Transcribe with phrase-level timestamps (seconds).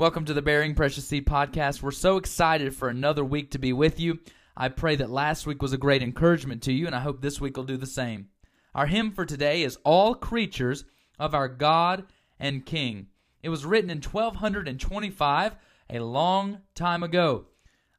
[0.00, 1.82] Welcome to the Bearing Precious Seed podcast.
[1.82, 4.18] We're so excited for another week to be with you.
[4.56, 7.38] I pray that last week was a great encouragement to you, and I hope this
[7.38, 8.30] week will do the same.
[8.74, 10.86] Our hymn for today is All Creatures
[11.18, 12.06] of Our God
[12.38, 13.08] and King.
[13.42, 15.56] It was written in 1225,
[15.90, 17.44] a long time ago.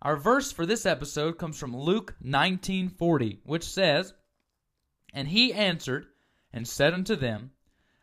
[0.02, 4.16] Our verse for this episode comes from Luke 19:40, which says,
[5.14, 6.08] "And he answered
[6.52, 7.52] and said unto them,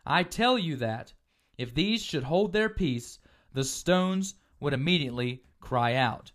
[0.07, 1.15] I tell you that
[1.57, 3.19] if these should hold their peace,
[3.59, 6.31] the stones would immediately cry out.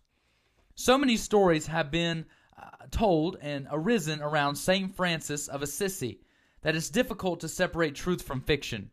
[0.76, 2.26] So many stories have been
[2.62, 4.94] uh, told and arisen around St.
[4.94, 6.20] Francis of Assisi
[6.64, 8.92] that it's difficult to separate truth from fiction.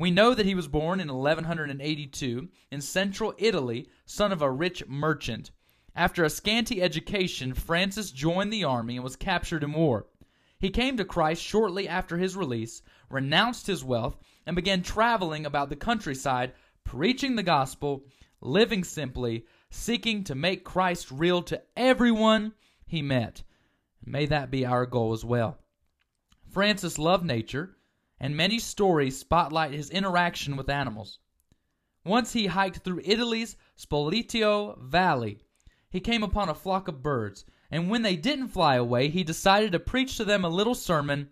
[0.00, 4.82] We know that he was born in 1182 in central Italy, son of a rich
[4.88, 5.52] merchant.
[5.94, 10.08] After a scanty education, Francis joined the army and was captured in war.
[10.58, 15.68] He came to Christ shortly after his release, renounced his wealth, and began traveling about
[15.68, 16.52] the countryside
[16.84, 18.04] preaching the gospel,
[18.40, 22.52] living simply, seeking to make Christ real to everyone
[22.86, 23.42] he met.
[24.04, 25.58] May that be our goal as well.
[26.50, 27.76] Francis loved nature,
[28.18, 31.18] and many stories spotlight his interaction with animals.
[32.04, 35.38] Once he hiked through Italy's Spoleto Valley.
[35.90, 39.72] He came upon a flock of birds, and when they didn't fly away, he decided
[39.72, 41.30] to preach to them a little sermon.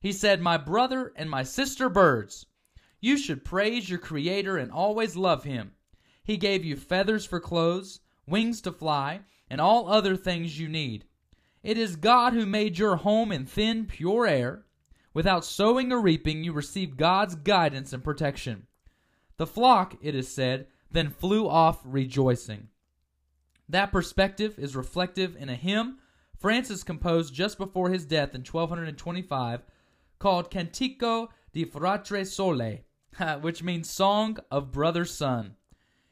[0.00, 2.46] He said, My brother and my sister birds,
[3.00, 5.72] you should praise your Creator and always love Him.
[6.22, 11.04] He gave you feathers for clothes, wings to fly, and all other things you need.
[11.62, 14.64] It is God who made your home in thin, pure air.
[15.14, 18.66] Without sowing or reaping, you receive God's guidance and protection.
[19.36, 22.68] The flock, it is said, then flew off rejoicing.
[23.68, 25.98] That perspective is reflective in a hymn
[26.38, 29.62] Francis composed just before his death in 1225
[30.18, 32.78] called Cantico di Frate Sole.
[33.40, 35.56] which means Song of Brother Sun.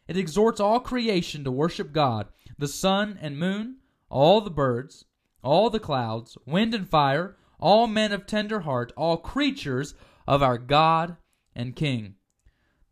[0.09, 2.29] It exhorts all creation to worship God,
[2.59, 3.77] the sun and moon,
[4.09, 5.05] all the birds,
[5.43, 9.95] all the clouds, wind and fire, all men of tender heart, all creatures
[10.27, 11.17] of our God
[11.55, 12.15] and King.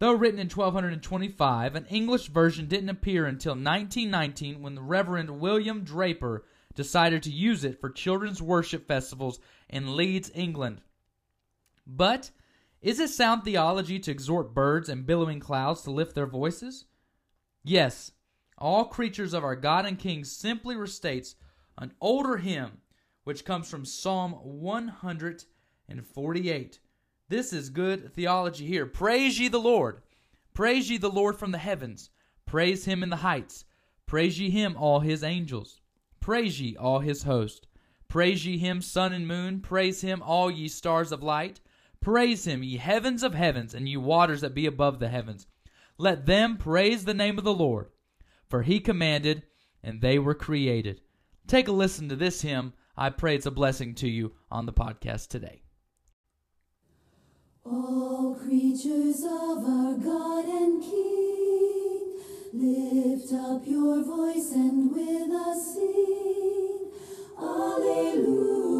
[0.01, 5.85] Though written in 1225, an English version didn't appear until 1919 when the Reverend William
[5.85, 9.39] Draper decided to use it for children's worship festivals
[9.69, 10.81] in Leeds, England.
[11.87, 12.31] But
[12.85, 16.85] is it sound theology to exhort birds and billowing clouds to lift their voices?
[17.63, 18.13] Yes,
[18.59, 21.35] all creatures of our God and King simply restates
[21.79, 22.83] an older hymn
[23.25, 26.79] which comes from Psalm 148.
[27.31, 28.85] This is good theology here.
[28.85, 30.03] Praise ye the Lord.
[30.53, 32.11] Praise ye the Lord from the heavens.
[32.45, 33.65] Praise him in the heights.
[34.05, 35.81] Praise ye him, all his angels.
[36.21, 37.67] Praise ye all his host.
[38.09, 39.61] Praise ye him, sun and moon.
[39.61, 41.63] Praise him, all ye stars of light.
[42.05, 45.47] Praise him, ye heavens of heavens, and ye waters that be above the heavens.
[45.97, 47.87] Let them praise the name of the Lord,
[48.47, 49.45] for he commanded,
[49.83, 51.01] and they were created.
[51.47, 52.75] Take a listen to this hymn.
[52.95, 55.63] I pray it's a blessing to you on the podcast today.
[57.65, 62.19] All creatures of our God and King,
[62.53, 66.91] lift up your voice and with us sing.
[67.39, 68.74] Alleluia,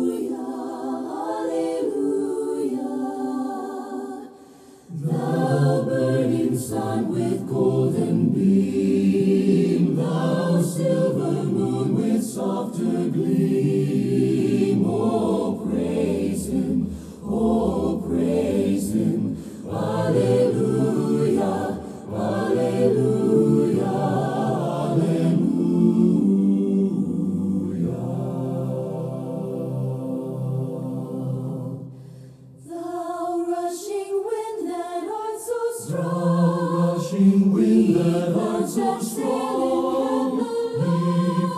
[34.67, 36.97] that heart so strong.
[36.97, 40.39] Rushing wind that heart so strong.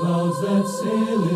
[0.00, 1.35] Clouds that sail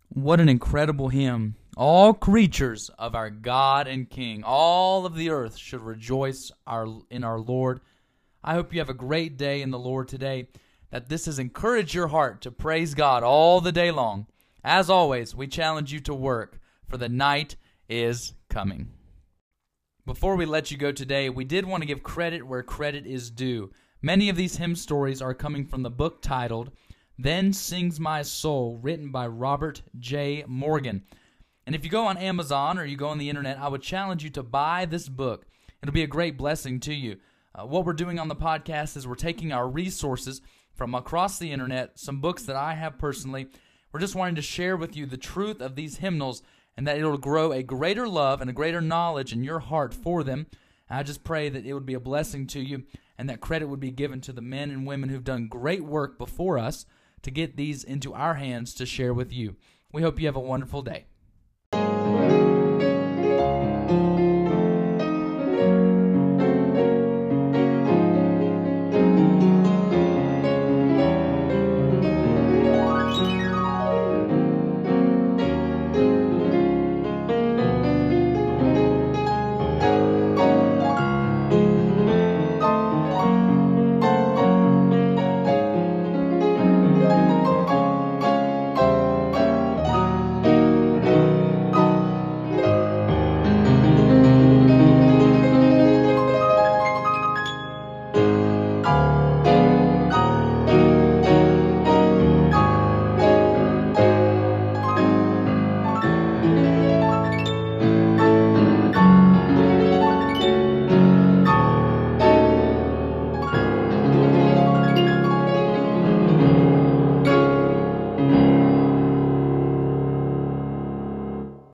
[0.09, 1.55] What an incredible hymn!
[1.77, 7.25] All creatures of our God and King, all of the earth should rejoice our, in
[7.25, 7.81] our Lord.
[8.41, 10.47] I hope you have a great day in the Lord today,
[10.91, 14.27] that this has encouraged your heart to praise God all the day long.
[14.63, 17.57] As always, we challenge you to work, for the night
[17.89, 18.93] is coming.
[20.05, 23.29] Before we let you go today, we did want to give credit where credit is
[23.29, 23.69] due.
[24.01, 26.71] Many of these hymn stories are coming from the book titled
[27.19, 30.45] Then Sings My Soul, written by Robert J.
[30.47, 31.03] Morgan.
[31.65, 34.23] And if you go on Amazon or you go on the internet, I would challenge
[34.23, 35.45] you to buy this book.
[35.81, 37.17] It'll be a great blessing to you.
[37.53, 40.41] Uh, what we're doing on the podcast is we're taking our resources
[40.73, 43.47] from across the internet, some books that I have personally.
[43.91, 46.43] We're just wanting to share with you the truth of these hymnals
[46.75, 50.23] and that it'll grow a greater love and a greater knowledge in your heart for
[50.23, 50.47] them.
[50.89, 52.83] I just pray that it would be a blessing to you
[53.17, 56.17] and that credit would be given to the men and women who've done great work
[56.17, 56.85] before us
[57.21, 59.55] to get these into our hands to share with you.
[59.91, 61.05] We hope you have a wonderful day.